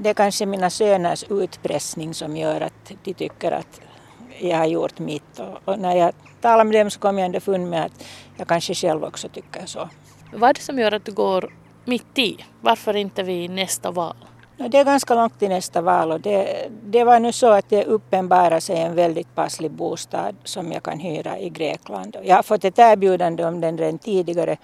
Det 0.00 0.10
är 0.10 0.14
kanske 0.14 0.46
mina 0.46 0.70
söners 0.70 1.24
utpressning 1.30 2.14
som 2.14 2.36
gör 2.36 2.60
att 2.60 2.92
de 3.04 3.14
tycker 3.14 3.52
att 3.52 3.80
jag 4.40 4.58
har 4.58 4.66
gjort 4.66 4.98
mitt. 4.98 5.40
Och, 5.64 5.78
när 5.78 5.96
jag 5.96 6.12
talar 6.40 6.64
med 6.64 6.74
dem 6.80 6.90
så 6.90 7.00
kommer 7.00 7.20
jag 7.20 7.26
underfund 7.26 7.70
med 7.70 7.84
att 7.84 8.04
jag 8.36 8.48
kanske 8.48 8.74
själv 8.74 9.04
också 9.04 9.28
tycker 9.28 9.66
så. 9.66 9.88
Vad 10.32 10.50
är 10.50 10.54
det 10.54 10.60
som 10.60 10.78
gör 10.78 10.92
att 10.92 11.04
du 11.04 11.12
går 11.12 11.52
mitt 11.84 12.18
i? 12.18 12.36
Varför 12.60 12.96
inte 12.96 13.22
vid 13.22 13.50
nästa 13.50 13.90
val? 13.90 14.16
Det 14.56 14.78
är 14.78 14.84
ganska 14.84 15.14
långt 15.14 15.38
till 15.38 15.48
nästa 15.48 15.80
val 15.80 16.12
och 16.12 16.20
det, 16.20 16.68
det 16.82 17.04
var 17.04 17.20
nu 17.20 17.32
så 17.32 17.52
att 17.52 17.70
det 17.70 17.84
uppenbarar 17.84 18.60
sig 18.60 18.76
en 18.80 18.94
väldigt 18.94 19.34
passlig 19.34 19.70
bostad 19.70 20.36
som 20.44 20.72
jag 20.72 20.82
kan 20.82 20.98
hyra 20.98 21.38
i 21.38 21.48
Grekland. 21.48 22.16
Jag 22.22 22.36
har 22.36 22.42
fått 22.42 22.64
ett 22.64 22.78
erbjudande 22.78 23.44
om 23.44 23.60
den 23.60 23.78
redan 23.78 23.98
tidigare, 23.98 24.56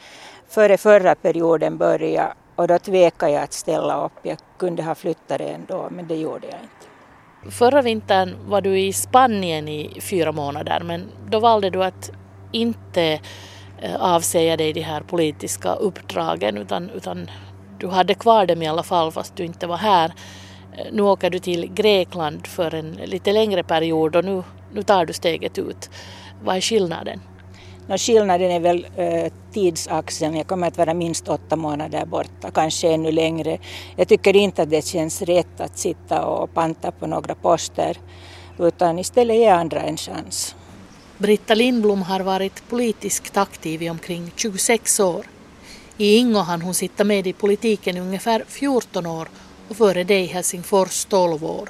före 0.48 0.76
förra 0.76 1.14
perioden 1.14 1.78
började 1.78 2.34
och 2.56 2.68
då 2.68 2.78
tvekade 2.78 3.32
jag 3.32 3.42
att 3.42 3.52
ställa 3.52 4.04
upp. 4.04 4.12
Jag 4.22 4.38
kunde 4.58 4.82
ha 4.82 4.94
flyttat 4.94 5.38
det 5.38 5.44
ändå 5.44 5.88
men 5.90 6.08
det 6.08 6.16
gjorde 6.16 6.46
jag 6.46 6.58
inte. 6.60 7.56
Förra 7.56 7.82
vintern 7.82 8.36
var 8.46 8.60
du 8.60 8.78
i 8.78 8.92
Spanien 8.92 9.68
i 9.68 10.00
fyra 10.00 10.32
månader 10.32 10.82
men 10.84 11.08
då 11.30 11.40
valde 11.40 11.70
du 11.70 11.84
att 11.84 12.10
inte 12.52 13.20
eh, 13.78 13.96
avsäga 14.00 14.56
dig 14.56 14.72
de 14.72 14.80
här 14.80 15.00
politiska 15.00 15.74
uppdragen 15.74 16.56
utan, 16.58 16.90
utan 16.90 17.30
du 17.78 17.88
hade 17.88 18.14
kvar 18.14 18.46
dem 18.46 18.62
i 18.62 18.66
alla 18.66 18.82
fall 18.82 19.12
fast 19.12 19.36
du 19.36 19.44
inte 19.44 19.66
var 19.66 19.76
här. 19.76 20.12
Eh, 20.76 20.86
nu 20.92 21.02
åker 21.02 21.30
du 21.30 21.38
till 21.38 21.72
Grekland 21.74 22.46
för 22.46 22.74
en 22.74 22.92
lite 22.92 23.32
längre 23.32 23.62
period 23.62 24.16
och 24.16 24.24
nu, 24.24 24.42
nu 24.72 24.82
tar 24.82 25.06
du 25.06 25.12
steget 25.12 25.58
ut. 25.58 25.90
Vad 26.44 26.56
är 26.56 26.60
skillnaden? 26.60 27.20
No, 27.86 27.98
skillnaden 27.98 28.50
är 28.50 28.60
väl 28.60 28.86
eh, 28.96 29.32
tidsaxeln. 29.52 30.36
Jag 30.36 30.46
kommer 30.46 30.68
att 30.68 30.78
vara 30.78 30.94
minst 30.94 31.28
åtta 31.28 31.56
månader 31.56 32.06
borta, 32.06 32.50
kanske 32.50 32.88
ännu 32.88 33.12
längre. 33.12 33.58
Jag 33.96 34.08
tycker 34.08 34.36
inte 34.36 34.62
att 34.62 34.70
det 34.70 34.86
känns 34.86 35.22
rätt 35.22 35.60
att 35.60 35.78
sitta 35.78 36.26
och 36.26 36.54
panta 36.54 36.90
på 36.90 37.06
några 37.06 37.34
poster 37.34 37.96
utan 38.58 38.98
istället 38.98 39.36
ge 39.36 39.48
andra 39.48 39.82
en 39.82 39.96
chans. 39.96 40.56
Britta 41.18 41.54
Lindblom 41.54 42.02
har 42.02 42.20
varit 42.20 42.68
politiskt 42.68 43.36
aktiv 43.36 43.82
i 43.82 43.90
omkring 43.90 44.32
26 44.36 45.00
år. 45.00 45.26
I 45.96 46.16
Ingo 46.16 46.38
hann 46.38 46.62
hon 46.62 46.74
sitta 46.74 47.04
med 47.04 47.26
i 47.26 47.32
politiken 47.32 47.96
i 47.96 48.00
ungefär 48.00 48.44
14 48.48 49.06
år 49.06 49.28
och 49.68 49.76
före 49.76 50.04
det 50.04 50.20
i 50.20 50.26
Helsingfors 50.26 51.04
12 51.04 51.44
år. 51.44 51.68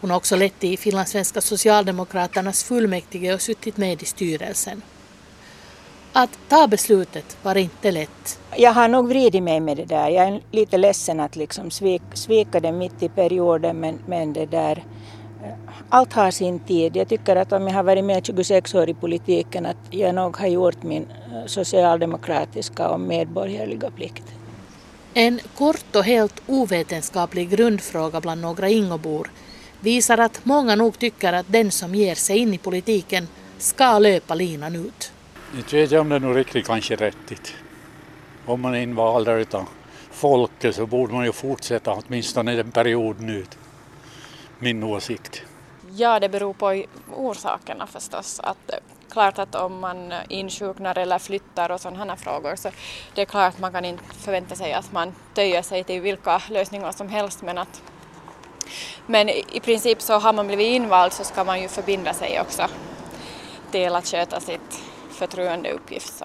Hon 0.00 0.10
har 0.10 0.16
också 0.16 0.36
lett 0.36 0.64
i 0.64 0.76
finlandssvenska 0.76 1.40
socialdemokraternas 1.40 2.64
fullmäktige 2.64 3.34
och 3.34 3.40
suttit 3.40 3.76
med 3.76 4.02
i 4.02 4.04
styrelsen. 4.04 4.82
Att 6.18 6.38
ta 6.48 6.66
beslutet 6.66 7.36
var 7.42 7.56
inte 7.56 7.90
lätt. 7.90 8.38
Jag 8.56 8.72
har 8.72 8.88
nog 8.88 9.08
vridit 9.08 9.42
mig 9.42 9.60
med 9.60 9.76
det 9.76 9.84
där. 9.84 10.08
Jag 10.08 10.28
är 10.28 10.40
lite 10.50 10.78
ledsen 10.78 11.20
att 11.20 11.36
liksom 11.36 11.70
svik, 11.70 12.02
svika 12.14 12.60
det 12.60 12.72
mitt 12.72 13.02
i 13.02 13.08
perioden 13.08 13.80
men, 13.80 13.98
men 14.06 14.32
det 14.32 14.46
där 14.46 14.84
allt 15.88 16.12
har 16.12 16.30
sin 16.30 16.58
tid. 16.58 16.96
Jag 16.96 17.08
tycker 17.08 17.36
att 17.36 17.52
om 17.52 17.66
jag 17.66 17.74
har 17.74 17.82
varit 17.82 18.04
med 18.04 18.26
26 18.26 18.74
år 18.74 18.90
i 18.90 18.94
politiken 18.94 19.66
att 19.66 19.76
jag 19.90 20.14
nog 20.14 20.36
har 20.36 20.46
gjort 20.46 20.82
min 20.82 21.02
eh, 21.02 21.46
socialdemokratiska 21.46 22.88
och 22.88 23.00
medborgerliga 23.00 23.90
plikt. 23.90 24.24
En 25.14 25.40
kort 25.58 25.96
och 25.96 26.04
helt 26.04 26.42
ovetenskaplig 26.46 27.50
grundfråga 27.50 28.20
bland 28.20 28.40
några 28.40 28.68
Ingobor 28.68 29.30
visar 29.80 30.18
att 30.18 30.44
många 30.44 30.74
nog 30.74 30.98
tycker 30.98 31.32
att 31.32 31.46
den 31.48 31.70
som 31.70 31.94
ger 31.94 32.14
sig 32.14 32.38
in 32.38 32.54
i 32.54 32.58
politiken 32.58 33.28
ska 33.58 33.98
löpa 33.98 34.34
linan 34.34 34.76
ut. 34.76 35.12
Inte 35.54 35.76
vet 35.76 35.90
jag 35.90 36.00
om 36.00 36.08
det 36.08 36.16
är 36.16 36.20
nog 36.20 36.36
riktigt 36.36 36.66
kanske 36.66 36.96
rättigt. 36.96 37.54
Om 38.46 38.60
man 38.60 38.74
är 38.74 38.80
invald 38.80 39.28
av 39.28 39.68
folket 40.10 40.74
så 40.74 40.86
borde 40.86 41.14
man 41.14 41.24
ju 41.24 41.32
fortsätta 41.32 41.92
åtminstone 41.92 42.56
den 42.56 42.70
perioden 42.70 43.30
ut. 43.30 43.58
Min 44.58 44.82
åsikt. 44.82 45.42
Ja, 45.90 46.20
det 46.20 46.28
beror 46.28 46.52
på 46.52 46.84
orsakerna 47.14 47.86
förstås. 47.86 48.40
Att, 48.40 48.70
klart 49.10 49.38
att 49.38 49.54
om 49.54 49.80
man 49.80 50.12
insjuknar 50.28 50.98
eller 50.98 51.18
flyttar 51.18 51.70
och 51.70 51.80
sådana 51.80 52.04
här 52.04 52.16
frågor 52.16 52.56
så 52.56 52.70
det 53.14 53.20
är 53.20 53.26
klart 53.26 53.54
att 53.54 53.60
man 53.60 53.72
kan 53.72 53.84
inte 53.84 54.04
förvänta 54.04 54.54
sig 54.54 54.72
att 54.72 54.92
man 54.92 55.12
töjer 55.34 55.62
sig 55.62 55.84
till 55.84 56.00
vilka 56.00 56.42
lösningar 56.50 56.92
som 56.92 57.08
helst 57.08 57.42
men 57.42 57.58
att 57.58 57.82
men 59.06 59.28
i 59.28 59.60
princip 59.62 60.02
så 60.02 60.18
har 60.18 60.32
man 60.32 60.46
blivit 60.46 60.66
invald 60.66 61.12
så 61.12 61.24
ska 61.24 61.44
man 61.44 61.60
ju 61.62 61.68
förbinda 61.68 62.12
sig 62.12 62.40
också 62.40 62.66
till 63.70 63.94
att 63.94 64.06
sköta 64.06 64.40
sitt 64.40 64.82
förtroendeuppgift. 65.16 66.18
Så. 66.18 66.24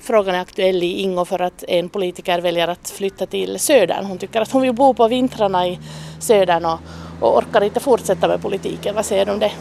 Frågan 0.00 0.34
är 0.34 0.40
aktuell 0.40 0.82
i 0.82 1.00
Ingo 1.00 1.24
för 1.24 1.42
att 1.42 1.64
en 1.68 1.88
politiker 1.88 2.40
väljer 2.40 2.68
att 2.68 2.90
flytta 2.90 3.26
till 3.26 3.58
södern. 3.58 4.04
Hon 4.04 4.18
tycker 4.18 4.40
att 4.40 4.50
hon 4.50 4.62
vill 4.62 4.72
bo 4.72 4.94
på 4.94 5.08
vintrarna 5.08 5.66
i 5.66 5.78
södern 6.20 6.64
och 6.64 6.78
och 7.20 7.38
orkar 7.38 7.64
inte 7.64 7.80
fortsätta 7.80 8.28
med 8.28 8.42
politiken. 8.42 8.94
Vad 8.94 9.06
säger 9.06 9.26
du 9.26 9.32
om 9.32 9.38
det? 9.38 9.52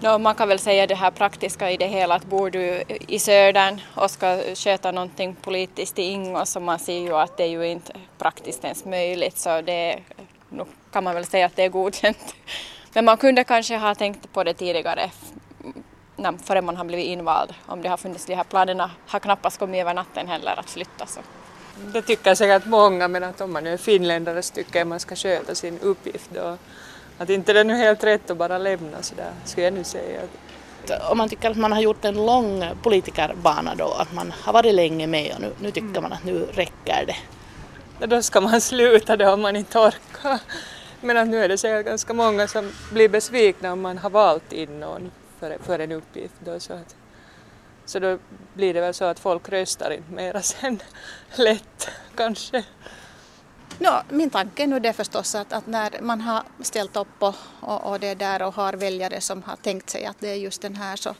No, 0.00 0.18
man 0.18 0.34
kan 0.34 0.48
väl 0.48 0.58
säga 0.58 0.86
det 0.86 0.94
här 0.94 1.10
praktiska 1.10 1.70
i 1.70 1.76
det 1.76 1.86
hela 1.86 2.14
att 2.14 2.24
bor 2.24 2.50
du 2.50 2.82
i 3.08 3.18
södern 3.18 3.80
och 3.94 4.10
ska 4.10 4.40
sköta 4.54 4.92
någonting 4.92 5.34
politiskt 5.34 5.98
i 5.98 6.02
Ingo 6.02 6.46
så 6.46 6.60
man 6.60 6.78
ser 6.78 6.98
ju 6.98 7.16
att 7.16 7.36
det 7.36 7.44
är 7.44 7.48
ju 7.48 7.66
inte 7.66 7.92
praktiskt 8.18 8.64
ens 8.64 8.84
möjligt 8.84 9.38
så 9.38 9.60
det 9.60 9.98
nu 10.48 10.64
kan 10.92 11.04
man 11.04 11.14
väl 11.14 11.24
säga 11.24 11.46
att 11.46 11.56
det 11.56 11.62
är 11.62 11.68
godkänt. 11.68 12.34
Men 12.92 13.04
man 13.04 13.16
kunde 13.16 13.44
kanske 13.44 13.76
ha 13.76 13.94
tänkt 13.94 14.32
på 14.32 14.44
det 14.44 14.54
tidigare 14.54 15.10
före 16.44 16.62
man 16.62 16.76
har 16.76 16.84
blivit 16.84 17.06
invald. 17.06 17.54
Om 17.66 17.82
det 17.82 17.88
har 17.88 17.96
funnits 17.96 18.26
de 18.26 18.34
här 18.34 18.44
planerna 18.44 18.90
har 19.06 19.20
knappast 19.20 19.58
kommit 19.58 19.80
över 19.80 19.94
natten 19.94 20.28
heller 20.28 20.60
att 20.60 20.70
flytta. 20.70 21.06
Så. 21.06 21.20
Det 21.92 22.02
tycker 22.02 22.34
säkert 22.34 22.66
många 22.66 23.08
men 23.08 23.24
att 23.24 23.40
om 23.40 23.52
man 23.52 23.66
är 23.66 23.76
finländare 23.76 24.42
så 24.42 24.54
tycker 24.54 24.78
jag 24.78 24.88
man 24.88 25.00
ska 25.00 25.16
sköta 25.16 25.54
sin 25.54 25.78
uppgift 25.78 26.30
då. 26.34 26.56
Att 27.18 27.30
inte 27.30 27.52
det 27.52 27.60
är 27.60 27.64
nu 27.64 27.74
helt 27.74 28.04
rätt 28.04 28.30
att 28.30 28.36
bara 28.36 28.58
lämna 28.58 29.02
sådär, 29.02 29.32
skulle 29.44 29.66
jag 29.66 29.74
nu 29.74 29.84
säga. 29.84 30.20
Om 31.10 31.18
man 31.18 31.28
tycker 31.28 31.50
att 31.50 31.56
man 31.56 31.72
har 31.72 31.80
gjort 31.80 32.04
en 32.04 32.26
lång 32.26 32.64
politikerbana 32.82 33.74
då, 33.74 33.92
att 33.92 34.12
man 34.12 34.32
har 34.42 34.52
varit 34.52 34.74
länge 34.74 35.06
med 35.06 35.34
och 35.34 35.40
nu, 35.40 35.52
nu 35.60 35.70
tycker 35.70 35.88
mm. 35.88 36.02
man 36.02 36.12
att 36.12 36.24
nu 36.24 36.46
räcker 36.52 37.06
det. 37.06 37.16
Ja, 38.00 38.06
då 38.06 38.22
ska 38.22 38.40
man 38.40 38.60
sluta 38.60 39.16
det 39.16 39.32
om 39.32 39.40
man 39.40 39.56
inte 39.56 39.78
orkar. 39.78 40.40
Men 41.00 41.16
att 41.16 41.28
nu 41.28 41.44
är 41.44 41.48
det 41.48 41.58
säkert 41.58 41.86
ganska 41.86 42.14
många 42.14 42.48
som 42.48 42.72
blir 42.92 43.08
besvikna 43.08 43.72
om 43.72 43.80
man 43.80 43.98
har 43.98 44.10
valt 44.10 44.52
in 44.52 44.80
någon 44.80 45.10
för, 45.38 45.58
för 45.62 45.78
en 45.78 45.92
uppgift. 45.92 46.34
Då, 46.38 46.60
så, 46.60 46.72
att, 46.72 46.96
så 47.84 47.98
då 47.98 48.18
blir 48.54 48.74
det 48.74 48.80
väl 48.80 48.94
så 48.94 49.04
att 49.04 49.18
folk 49.18 49.48
röstar 49.48 49.90
inte 49.90 50.12
mera 50.12 50.42
sen 50.42 50.82
lätt 51.36 51.88
kanske. 52.14 52.64
No, 53.78 54.02
min 54.08 54.30
tanke 54.30 54.62
är 54.62 54.66
nu 54.66 54.80
det 54.80 54.92
förstås 54.92 55.34
att, 55.34 55.52
att 55.52 55.66
när 55.66 56.00
man 56.00 56.20
har 56.20 56.42
ställt 56.60 56.96
upp 56.96 57.08
och, 57.18 57.34
och, 57.60 57.90
och, 57.90 58.00
det 58.00 58.14
där 58.14 58.42
och 58.42 58.54
har 58.54 58.72
väljare 58.72 59.20
som 59.20 59.42
har 59.42 59.56
tänkt 59.56 59.90
sig 59.90 60.04
att 60.04 60.16
det 60.20 60.28
är 60.28 60.34
just 60.34 60.62
den 60.62 60.76
här 60.76 60.96
så, 60.96 61.14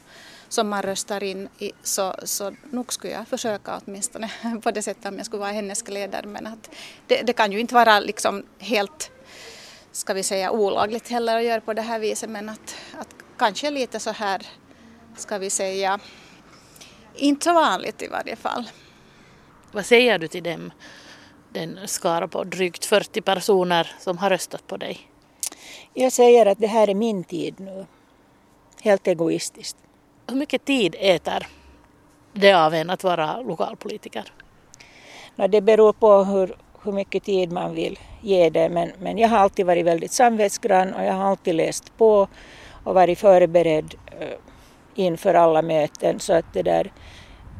som 0.49 0.69
man 0.69 0.81
röstar 0.81 1.23
in 1.23 1.49
i 1.57 1.71
så, 1.83 2.15
så 2.23 2.55
nog 2.63 2.93
skulle 2.93 3.13
jag 3.13 3.27
försöka 3.27 3.81
åtminstone 3.85 4.29
på 4.63 4.71
det 4.71 4.81
sättet 4.81 5.05
om 5.05 5.17
jag 5.17 5.25
skulle 5.25 5.39
vara 5.39 5.51
hennes 5.51 5.87
ledare 5.87 6.27
men 6.27 6.47
att 6.47 6.69
det, 7.07 7.21
det 7.21 7.33
kan 7.33 7.51
ju 7.51 7.59
inte 7.59 7.73
vara 7.73 7.99
liksom 7.99 8.45
helt 8.59 9.11
ska 9.91 10.13
vi 10.13 10.23
säga 10.23 10.51
olagligt 10.51 11.07
heller 11.07 11.37
att 11.37 11.43
göra 11.43 11.61
på 11.61 11.73
det 11.73 11.81
här 11.81 11.99
viset 11.99 12.29
men 12.29 12.49
att, 12.49 12.75
att 12.99 13.15
kanske 13.37 13.71
lite 13.71 13.99
så 13.99 14.11
här 14.11 14.41
ska 15.15 15.37
vi 15.37 15.49
säga 15.49 15.99
inte 17.15 17.43
så 17.43 17.53
vanligt 17.53 18.01
i 18.01 18.07
varje 18.07 18.35
fall. 18.35 18.69
Vad 19.71 19.85
säger 19.85 20.19
du 20.19 20.27
till 20.27 20.43
dem 20.43 20.71
den 21.49 21.79
skara 21.85 22.27
på 22.27 22.43
drygt 22.43 22.85
40 22.85 23.21
personer 23.21 23.91
som 23.99 24.17
har 24.17 24.29
röstat 24.29 24.67
på 24.67 24.77
dig? 24.77 24.99
Jag 25.93 26.11
säger 26.11 26.45
att 26.45 26.59
det 26.59 26.67
här 26.67 26.87
är 26.89 26.95
min 26.95 27.23
tid 27.23 27.59
nu. 27.59 27.85
Helt 28.81 29.07
egoistiskt. 29.07 29.77
Hur 30.27 30.35
mycket 30.35 30.65
tid 30.65 30.95
äter 30.99 31.47
det 32.33 32.53
av 32.53 32.73
en 32.73 32.89
att 32.89 33.03
vara 33.03 33.41
lokalpolitiker? 33.41 34.33
No, 35.35 35.47
det 35.47 35.61
beror 35.61 35.93
på 35.93 36.23
hur, 36.23 36.55
hur 36.83 36.91
mycket 36.91 37.23
tid 37.23 37.51
man 37.51 37.75
vill 37.75 37.99
ge 38.21 38.49
det 38.49 38.69
men, 38.69 38.91
men 38.99 39.17
jag 39.17 39.29
har 39.29 39.37
alltid 39.37 39.65
varit 39.65 39.85
väldigt 39.85 40.11
samvetsgrann 40.11 40.93
och 40.93 41.03
jag 41.03 41.13
har 41.13 41.25
alltid 41.25 41.55
läst 41.55 41.97
på 41.97 42.27
och 42.87 42.93
varit 42.93 43.19
förberedd 43.19 43.95
uh, 44.21 44.37
inför 44.95 45.33
alla 45.33 45.61
möten 45.61 46.19
så 46.19 46.33
att 46.33 46.53
det 46.53 46.63
där 46.63 46.91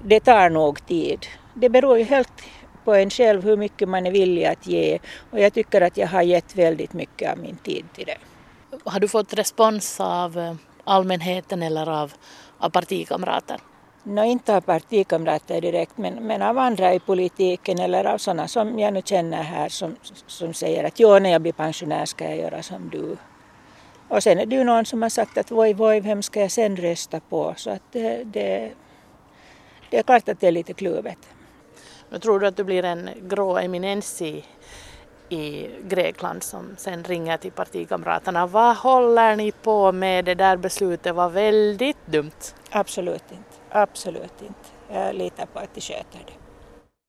det 0.03 0.19
tar 0.19 0.49
nog 0.49 0.85
tid. 0.85 1.25
Det 1.53 1.69
beror 1.69 1.97
ju 1.97 2.03
helt 2.03 2.43
på 2.83 2.93
en 2.93 3.09
själv 3.09 3.43
hur 3.43 3.57
mycket 3.57 3.89
man 3.89 4.05
är 4.05 4.11
villig 4.11 4.45
att 4.45 4.67
ge 4.67 4.99
och 5.31 5.39
jag 5.39 5.53
tycker 5.53 5.81
att 5.81 5.97
jag 5.97 6.07
har 6.07 6.21
gett 6.21 6.55
väldigt 6.55 6.93
mycket 6.93 7.31
av 7.31 7.37
min 7.37 7.57
tid 7.57 7.85
till 7.95 8.05
det. 8.05 8.17
Har 8.85 8.99
du 8.99 9.07
fått 9.07 9.33
respons 9.33 9.99
av 9.99 10.37
eh, 10.37 10.55
allmänheten 10.83 11.63
eller 11.63 11.89
av, 11.89 12.13
av 12.57 12.69
partikamrater? 12.69 13.57
No, 14.03 14.23
inte 14.23 14.55
av 14.55 14.61
partikamrater 14.61 15.61
direkt 15.61 15.97
men, 15.97 16.13
men 16.13 16.41
av 16.41 16.57
andra 16.57 16.93
i 16.93 16.99
politiken 16.99 17.79
eller 17.79 18.05
av 18.05 18.17
sådana 18.17 18.47
som 18.47 18.79
jag 18.79 18.93
nu 18.93 19.01
känner 19.05 19.43
här 19.43 19.69
som, 19.69 19.95
som 20.27 20.53
säger 20.53 20.83
att 20.83 20.99
jo, 20.99 21.19
när 21.19 21.29
jag 21.29 21.41
blir 21.41 21.53
pensionär 21.53 22.05
ska 22.05 22.23
jag 22.23 22.37
göra 22.37 22.63
som 22.63 22.89
du. 22.89 23.17
Och 24.09 24.23
sen 24.23 24.39
är 24.39 24.45
det 24.45 24.55
ju 24.55 24.63
någon 24.63 24.85
som 24.85 25.01
har 25.01 25.09
sagt 25.09 25.37
att 25.37 25.51
voj, 25.51 25.73
voj, 25.73 25.99
vem 25.99 26.21
ska 26.21 26.41
jag 26.41 26.51
sen 26.51 26.75
rösta 26.75 27.19
på? 27.19 27.53
Så 27.57 27.69
att 27.69 27.81
det, 27.91 28.23
det, 28.23 28.71
det 29.89 29.97
är 29.97 30.03
klart 30.03 30.29
att 30.29 30.39
det 30.39 30.47
är 30.47 30.51
lite 30.51 30.73
kluvet. 30.73 31.17
Men 32.09 32.21
tror 32.21 32.39
du 32.39 32.47
att 32.47 32.57
du 32.57 32.63
blir 32.63 32.85
en 32.85 33.09
grå 33.21 33.57
eminens 33.57 34.21
i, 34.21 34.45
i 35.29 35.69
Grekland 35.83 36.43
som 36.43 36.75
sen 36.77 37.03
ringer 37.03 37.37
till 37.37 37.51
partikamraterna? 37.51 38.47
Vad 38.47 38.77
håller 38.77 39.35
ni 39.35 39.51
på 39.51 39.91
med? 39.91 40.25
Det 40.25 40.35
där 40.35 40.57
beslutet 40.57 41.15
var 41.15 41.29
väldigt 41.29 42.05
dumt. 42.05 42.53
Absolut 42.71 43.31
inte. 43.31 43.57
Absolut 43.69 44.41
inte. 44.41 44.69
Jag 44.89 45.15
litar 45.15 45.45
på 45.45 45.59
att 45.59 45.75
de 45.75 45.81
sköter 45.81 46.19
det. 46.25 46.46